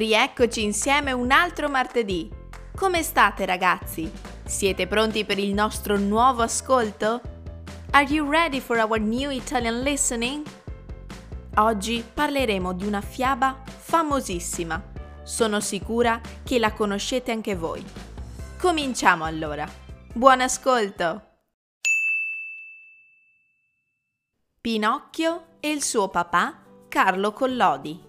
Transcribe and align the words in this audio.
Rieccoci 0.00 0.62
insieme 0.62 1.12
un 1.12 1.30
altro 1.30 1.68
martedì. 1.68 2.30
Come 2.74 3.02
state 3.02 3.44
ragazzi? 3.44 4.10
Siete 4.46 4.86
pronti 4.86 5.26
per 5.26 5.38
il 5.38 5.52
nostro 5.52 5.98
nuovo 5.98 6.40
ascolto? 6.40 7.20
Are 7.90 8.06
you 8.06 8.26
ready 8.26 8.60
for 8.60 8.78
our 8.78 8.98
new 8.98 9.28
Italian 9.28 9.82
listening? 9.82 10.46
Oggi 11.56 12.02
parleremo 12.14 12.72
di 12.72 12.86
una 12.86 13.02
fiaba 13.02 13.62
famosissima. 13.62 14.82
Sono 15.22 15.60
sicura 15.60 16.18
che 16.44 16.58
la 16.58 16.72
conoscete 16.72 17.30
anche 17.30 17.54
voi. 17.54 17.84
Cominciamo 18.58 19.24
allora. 19.24 19.68
Buon 20.14 20.40
ascolto! 20.40 21.26
Pinocchio 24.62 25.58
e 25.60 25.68
il 25.68 25.82
suo 25.82 26.08
papà 26.08 26.58
Carlo 26.88 27.34
Collodi. 27.34 28.08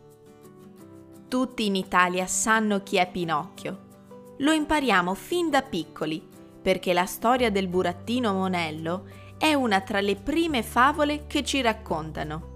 Tutti 1.31 1.66
in 1.66 1.77
Italia 1.77 2.27
sanno 2.27 2.84
chi 2.84 2.98
è 2.98 3.09
Pinocchio. 3.09 4.34
Lo 4.40 4.52
impariamo 4.52 5.13
fin 5.13 5.49
da 5.49 5.62
piccoli, 5.62 6.21
perché 6.62 6.91
la 6.91 7.05
storia 7.05 7.49
del 7.49 7.70
burattino 7.70 8.34
Monello 8.34 9.05
è 9.38 9.54
una 9.54 9.80
tra 9.80 10.02
le 10.02 10.17
prime 10.17 10.62
favole 10.62 11.27
che 11.27 11.45
ci 11.45 11.62
raccontano. 11.62 12.49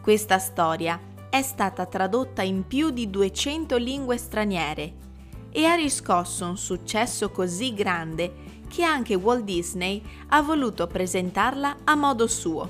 Questa 0.00 0.38
storia 0.38 0.98
è 1.28 1.42
stata 1.42 1.84
tradotta 1.84 2.40
in 2.40 2.66
più 2.66 2.88
di 2.88 3.10
200 3.10 3.76
lingue 3.76 4.16
straniere 4.16 4.94
e 5.50 5.66
ha 5.66 5.74
riscosso 5.74 6.46
un 6.46 6.56
successo 6.56 7.30
così 7.30 7.74
grande 7.74 8.62
che 8.66 8.82
anche 8.82 9.14
Walt 9.14 9.44
Disney 9.44 10.02
ha 10.28 10.40
voluto 10.40 10.86
presentarla 10.86 11.80
a 11.84 11.94
modo 11.94 12.28
suo. 12.28 12.66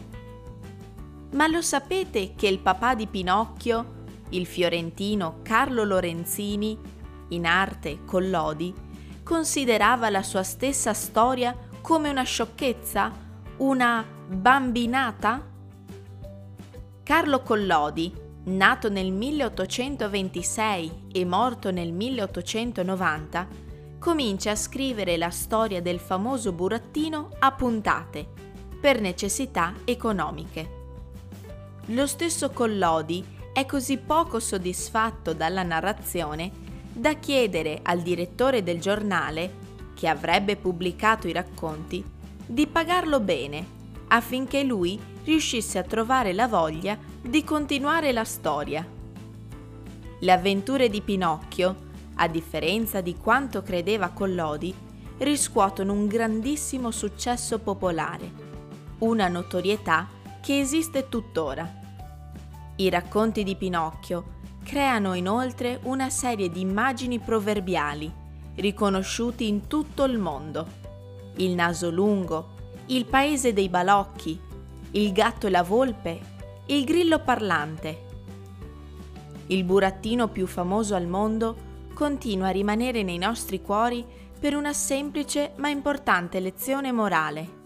Ma 1.34 1.46
lo 1.46 1.62
sapete 1.62 2.34
che 2.34 2.48
il 2.48 2.58
papà 2.58 2.96
di 2.96 3.06
Pinocchio 3.06 3.93
il 4.36 4.46
fiorentino 4.46 5.40
Carlo 5.42 5.84
Lorenzini, 5.84 6.78
in 7.28 7.46
arte 7.46 8.04
Collodi, 8.04 8.72
considerava 9.22 10.10
la 10.10 10.22
sua 10.22 10.42
stessa 10.42 10.92
storia 10.92 11.56
come 11.80 12.08
una 12.10 12.22
sciocchezza, 12.22 13.12
una 13.58 14.04
bambinata? 14.28 15.50
Carlo 17.02 17.42
Collodi, 17.42 18.12
nato 18.44 18.88
nel 18.88 19.12
1826 19.12 21.06
e 21.12 21.24
morto 21.24 21.70
nel 21.70 21.92
1890, 21.92 23.48
comincia 23.98 24.50
a 24.50 24.56
scrivere 24.56 25.16
la 25.16 25.30
storia 25.30 25.80
del 25.80 25.98
famoso 25.98 26.52
burattino 26.52 27.30
a 27.38 27.52
puntate, 27.52 28.26
per 28.80 29.00
necessità 29.00 29.72
economiche. 29.84 30.82
Lo 31.88 32.06
stesso 32.06 32.50
Collodi 32.50 33.24
è 33.54 33.66
così 33.66 33.98
poco 33.98 34.40
soddisfatto 34.40 35.32
dalla 35.32 35.62
narrazione 35.62 36.50
da 36.92 37.14
chiedere 37.14 37.78
al 37.82 38.00
direttore 38.00 38.64
del 38.64 38.80
giornale, 38.80 39.62
che 39.94 40.08
avrebbe 40.08 40.56
pubblicato 40.56 41.28
i 41.28 41.32
racconti, 41.32 42.04
di 42.44 42.66
pagarlo 42.66 43.20
bene 43.20 43.64
affinché 44.08 44.64
lui 44.64 45.00
riuscisse 45.22 45.78
a 45.78 45.84
trovare 45.84 46.32
la 46.32 46.48
voglia 46.48 46.98
di 47.20 47.44
continuare 47.44 48.10
la 48.10 48.24
storia. 48.24 48.84
Le 50.18 50.32
avventure 50.32 50.88
di 50.88 51.00
Pinocchio, 51.00 51.76
a 52.16 52.26
differenza 52.26 53.00
di 53.00 53.16
quanto 53.16 53.62
credeva 53.62 54.08
Collodi, 54.08 54.74
riscuotono 55.18 55.92
un 55.92 56.08
grandissimo 56.08 56.90
successo 56.90 57.60
popolare, 57.60 58.32
una 58.98 59.28
notorietà 59.28 60.08
che 60.42 60.58
esiste 60.58 61.08
tuttora. 61.08 61.82
I 62.76 62.90
racconti 62.90 63.44
di 63.44 63.54
Pinocchio 63.54 64.32
creano 64.64 65.14
inoltre 65.14 65.78
una 65.84 66.10
serie 66.10 66.50
di 66.50 66.60
immagini 66.60 67.20
proverbiali, 67.20 68.12
riconosciuti 68.56 69.46
in 69.46 69.68
tutto 69.68 70.02
il 70.02 70.18
mondo. 70.18 70.66
Il 71.36 71.52
naso 71.52 71.90
lungo, 71.90 72.48
il 72.86 73.04
paese 73.04 73.52
dei 73.52 73.68
balocchi, 73.68 74.40
il 74.92 75.12
gatto 75.12 75.46
e 75.46 75.50
la 75.50 75.62
volpe, 75.62 76.20
il 76.66 76.84
grillo 76.84 77.20
parlante. 77.20 78.02
Il 79.46 79.62
burattino 79.62 80.26
più 80.26 80.48
famoso 80.48 80.96
al 80.96 81.06
mondo 81.06 81.72
continua 81.94 82.48
a 82.48 82.52
rimanere 82.52 83.04
nei 83.04 83.18
nostri 83.18 83.62
cuori 83.62 84.04
per 84.40 84.56
una 84.56 84.72
semplice 84.72 85.52
ma 85.56 85.68
importante 85.68 86.40
lezione 86.40 86.90
morale. 86.90 87.62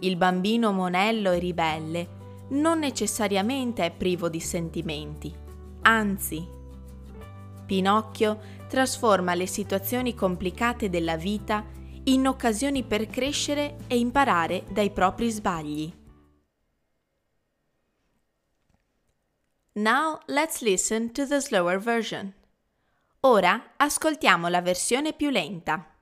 Il 0.00 0.16
bambino 0.16 0.72
monello 0.72 1.30
e 1.30 1.38
ribelle 1.38 2.16
non 2.50 2.78
necessariamente 2.78 3.84
è 3.84 3.90
privo 3.90 4.28
di 4.28 4.40
sentimenti, 4.40 5.34
anzi. 5.82 6.46
Pinocchio 7.66 8.40
trasforma 8.68 9.34
le 9.34 9.46
situazioni 9.46 10.14
complicate 10.14 10.88
della 10.88 11.16
vita 11.16 11.64
in 12.04 12.26
occasioni 12.26 12.84
per 12.84 13.06
crescere 13.06 13.76
e 13.86 13.98
imparare 13.98 14.64
dai 14.70 14.90
propri 14.90 15.30
sbagli. 15.30 15.92
Now 19.72 20.18
let's 20.26 20.60
listen 20.62 21.12
to 21.12 21.26
the 21.26 21.40
slower 21.40 21.78
version. 21.78 22.34
Ora 23.20 23.74
ascoltiamo 23.76 24.48
la 24.48 24.62
versione 24.62 25.12
più 25.12 25.28
lenta. 25.28 25.94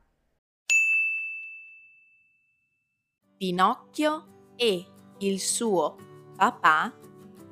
Pinocchio 3.37 4.53
e 4.57 4.87
il 5.19 5.41
suo 5.41 6.16
papà 6.37 6.93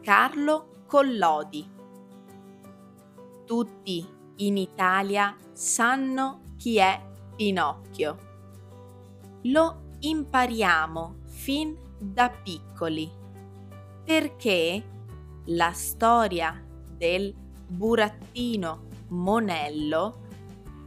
Carlo 0.02 0.84
Collodi. 0.86 1.66
Tutti 3.46 4.06
in 4.36 4.56
Italia 4.58 5.34
sanno 5.52 6.52
chi 6.58 6.76
è 6.76 7.00
Pinocchio. 7.34 8.18
Lo 9.44 9.92
impariamo 10.00 11.16
fin 11.26 11.76
da 11.98 12.28
piccoli 12.28 13.10
perché 14.04 14.82
la 15.46 15.72
storia 15.72 16.62
del 16.96 17.34
burattino 17.66 18.86
Monello 19.08 20.20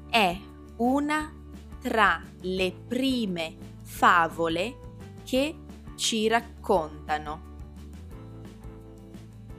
è 0.10 0.38
una 0.78 1.34
tra 1.82 2.22
le 2.42 2.72
prime 2.88 3.58
favole 3.82 4.78
che 5.24 5.56
ci 5.96 6.28
raccontano 6.28 7.48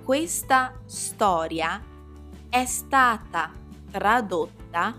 questa 0.08 0.72
storia 0.86 1.84
è 2.48 2.64
stata 2.64 3.52
tradotta 3.90 4.98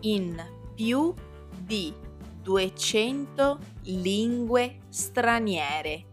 in 0.00 0.42
più 0.74 1.12
di 1.58 1.92
200 2.40 3.58
lingue 3.82 4.78
straniere 4.88 6.06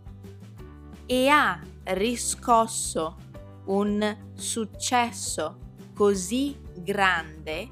e 1.06 1.30
ha 1.30 1.58
riscosso 1.84 3.16
un 3.68 4.18
successo 4.34 5.60
così 5.96 6.60
grande 6.74 7.70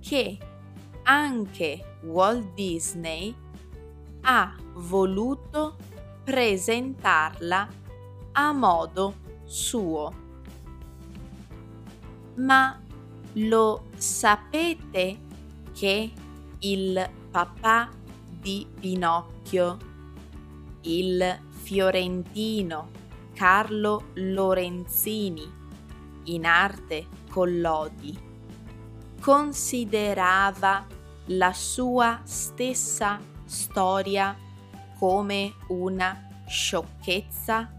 che 0.00 0.38
anche 1.04 1.98
Walt 2.02 2.52
Disney 2.54 3.32
ha 4.22 4.56
voluto 4.72 5.76
presentarla 6.24 7.68
a 8.32 8.52
modo 8.52 9.26
suo. 9.48 10.12
Ma 12.34 12.78
lo 13.32 13.86
sapete 13.96 15.18
che 15.72 16.12
il 16.60 17.10
papà 17.30 17.88
di 18.40 18.66
Pinocchio, 18.78 19.76
il 20.82 21.38
fiorentino 21.48 22.90
Carlo 23.34 24.10
Lorenzini, 24.14 25.56
in 26.24 26.44
arte 26.44 27.06
Collodi, 27.30 28.18
considerava 29.20 30.86
la 31.26 31.52
sua 31.52 32.20
stessa 32.24 33.18
storia 33.44 34.36
come 34.98 35.54
una 35.68 36.42
sciocchezza, 36.46 37.70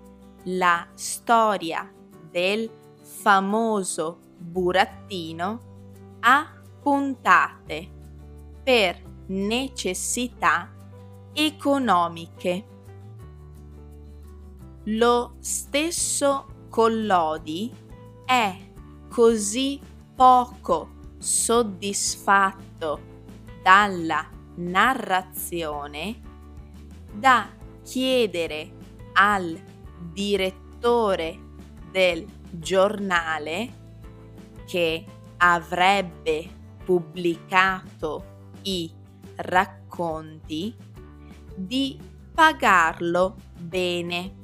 la 0.45 0.87
storia 0.95 1.93
del 2.31 2.71
famoso 3.03 4.19
burattino 4.39 5.61
a 6.21 6.51
puntate 6.81 7.89
per 8.63 9.03
necessità 9.31 10.69
economiche. 11.33 12.65
Lo 14.85 15.35
stesso 15.39 16.47
Collodi 16.69 17.73
è 18.25 18.57
così 19.09 19.81
poco 20.15 20.99
soddisfatto 21.19 23.01
dalla 23.63 24.29
narrazione 24.57 26.21
da 27.13 27.49
chiedere 27.83 28.73
al 29.15 29.59
direttore 30.13 31.39
del 31.91 32.25
giornale 32.51 33.79
che 34.67 35.05
avrebbe 35.39 36.49
pubblicato 36.85 38.25
i 38.63 38.99
racconti 39.43 40.75
di 41.55 41.99
pagarlo 42.33 43.37
bene 43.59 44.35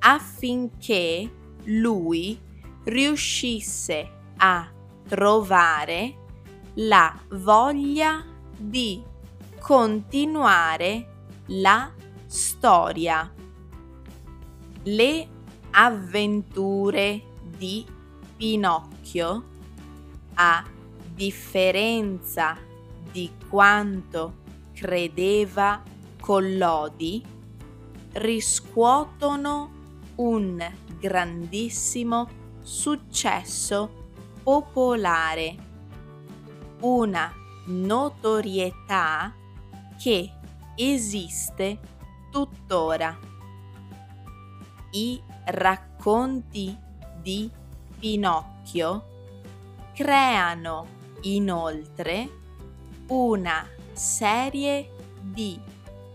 affinché 0.00 1.30
lui 1.64 2.38
riuscisse 2.84 4.10
a 4.36 4.70
trovare 5.06 6.22
la 6.74 7.18
voglia 7.30 8.24
di 8.56 9.02
continuare 9.60 11.12
la 11.46 11.90
storia. 12.26 13.32
Le 14.82 15.28
avventure 15.70 17.22
di 17.56 17.86
Pinocchio, 18.36 19.44
a 20.34 20.64
differenza 21.14 22.58
di 23.10 23.30
quanto 23.48 24.42
credeva 24.72 25.82
Collodi, 26.20 27.22
riscuotono 28.12 29.72
un 30.16 30.72
grandissimo 30.98 32.28
successo 32.60 34.02
popolare, 34.42 35.56
una 36.80 37.32
notorietà 37.66 39.34
che 39.98 40.32
esiste 40.76 41.78
tuttora. 42.30 43.18
I 44.92 45.20
racconti 45.46 46.76
di 47.20 47.50
Pinocchio 47.98 49.12
creano 49.92 50.86
inoltre 51.22 52.42
una 53.08 53.68
serie 53.92 54.90
di 55.20 55.60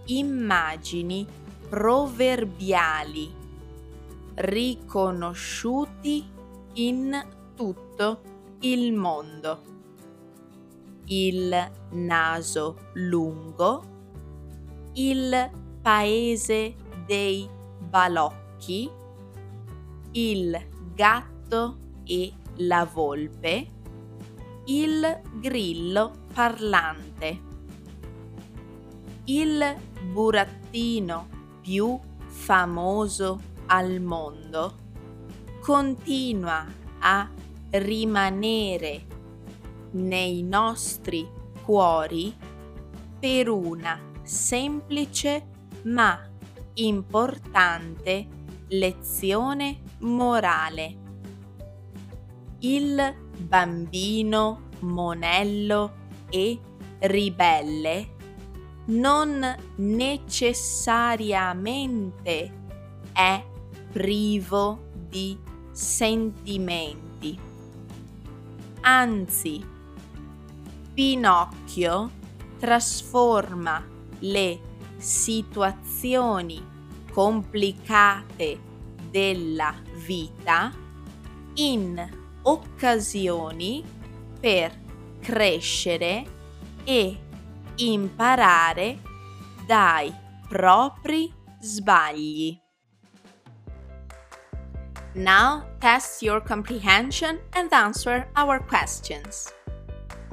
immagini 0.05 1.25
proverbiali 1.69 3.31
riconosciuti 4.35 6.27
in 6.73 7.27
tutto 7.55 8.21
il 8.61 8.93
mondo. 8.93 9.61
Il 11.05 11.71
naso 11.91 12.77
lungo, 12.93 13.83
il 14.93 15.49
paese 15.81 16.75
dei 17.05 17.49
balocchi, 17.79 18.89
il 20.11 20.67
gatto 20.93 21.77
e 22.03 22.31
la 22.57 22.85
volpe, 22.85 23.67
il 24.65 25.21
grillo 25.39 26.18
parlante. 26.33 27.41
Il 29.25 29.75
burattino 30.11 31.27
più 31.61 31.99
famoso 32.25 33.39
al 33.67 33.99
mondo 33.99 34.75
continua 35.61 36.65
a 36.99 37.29
rimanere 37.71 39.05
nei 39.91 40.41
nostri 40.43 41.27
cuori 41.63 42.35
per 43.19 43.49
una 43.49 43.99
semplice 44.23 45.45
ma 45.83 46.19
importante 46.75 48.27
lezione 48.69 49.81
morale. 49.99 50.97
Il 52.59 53.15
bambino 53.37 54.69
monello 54.79 55.98
e 56.29 56.59
ribelle 56.99 58.15
non 58.85 59.55
necessariamente 59.75 62.53
è 63.13 63.43
privo 63.91 64.87
di 65.07 65.37
sentimenti. 65.71 67.37
Anzi, 68.81 69.63
Pinocchio 70.93 72.11
trasforma 72.57 73.83
le 74.19 74.59
situazioni 74.97 76.63
complicate 77.11 78.59
della 79.09 79.73
vita 80.05 80.71
in 81.55 82.07
occasioni 82.43 83.83
per 84.39 84.87
crescere 85.21 86.25
e 86.83 87.19
imparare 87.75 88.99
dai 89.65 90.13
propri 90.47 91.31
sbagli. 91.59 92.59
Now 95.13 95.65
test 95.79 96.21
your 96.21 96.41
comprehension 96.41 97.39
and 97.51 97.71
answer 97.71 98.29
our 98.35 98.63
questions. 98.65 99.53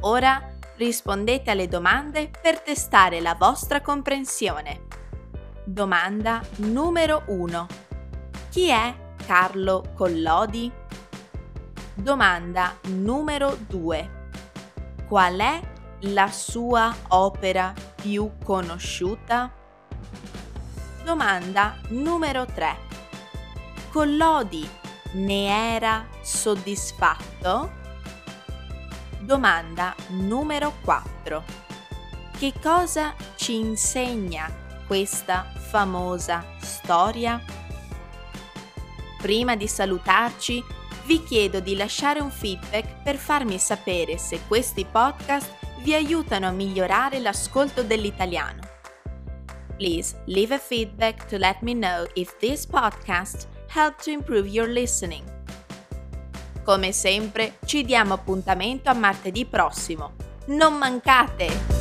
Ora 0.01 0.41
rispondete 0.77 1.51
alle 1.51 1.69
domande 1.69 2.31
per 2.31 2.61
testare 2.61 3.21
la 3.21 3.35
vostra 3.35 3.81
comprensione. 3.81 4.85
Domanda 5.65 6.43
numero 6.57 7.23
1. 7.27 7.67
Chi 8.51 8.69
è 8.69 8.95
Carlo 9.27 9.93
Collodi? 9.95 10.71
Domanda 11.95 12.77
numero 12.89 13.57
2. 13.67 14.16
Qual 15.09 15.39
è 15.39 15.61
la 16.01 16.29
sua 16.33 16.93
opera 17.09 17.73
più 17.95 18.33
conosciuta? 18.43 19.55
Domanda 21.05 21.77
numero 21.91 22.45
3. 22.45 22.77
Collodi 23.93 24.69
ne 25.13 25.75
era 25.77 26.09
soddisfatto? 26.23 27.71
Domanda 29.21 29.95
numero 30.09 30.73
4. 30.83 31.45
Che 32.37 32.53
cosa 32.61 33.15
ci 33.37 33.55
insegna 33.61 34.53
questa 34.89 35.47
famosa 35.55 36.45
storia? 36.59 37.41
Prima 39.19 39.55
di 39.55 39.69
salutarci, 39.69 40.65
vi 41.07 41.23
chiedo 41.23 41.61
di 41.61 41.77
lasciare 41.77 42.19
un 42.19 42.31
feedback 42.31 43.03
per 43.05 43.17
farmi 43.17 43.59
sapere 43.59 44.19
se 44.19 44.41
questi 44.49 44.85
podcast 44.85 45.55
vi 45.83 45.95
aiutano 45.95 46.49
a 46.49 46.51
migliorare 46.51 47.21
l'ascolto 47.21 47.85
dell'italiano. 47.85 48.61
Please 49.77 50.21
leave 50.27 50.55
a 50.55 50.59
feedback 50.59 51.27
to 51.27 51.37
let 51.39 51.59
me 51.61 51.75
know 51.75 52.07
if 52.15 52.37
this 52.39 52.67
podcast 52.67 53.47
help 53.73 54.03
to 54.03 54.11
improve 54.11 54.49
your 54.49 54.69
listening. 54.69 55.23
Come 56.65 56.91
sempre, 56.91 57.59
ci 57.65 57.85
diamo 57.85 58.15
appuntamento 58.15 58.91
a 58.91 58.95
martedì 58.95 59.45
prossimo. 59.45 60.15
Non 60.47 60.75
mancate! 60.75 61.76